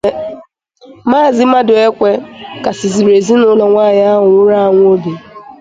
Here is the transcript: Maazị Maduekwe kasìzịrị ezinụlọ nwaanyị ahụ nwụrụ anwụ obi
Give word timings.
Maazị 1.09 1.43
Maduekwe 1.51 2.11
kasìzịrị 2.63 3.11
ezinụlọ 3.19 3.65
nwaanyị 3.71 4.01
ahụ 4.13 4.27
nwụrụ 4.31 4.53
anwụ 4.63 4.83
obi 4.93 5.11